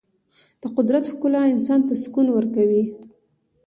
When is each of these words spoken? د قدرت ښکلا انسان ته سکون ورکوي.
د 0.61 0.63
قدرت 0.77 1.03
ښکلا 1.11 1.41
انسان 1.53 1.79
ته 1.87 1.93
سکون 2.03 2.27
ورکوي. 2.33 2.83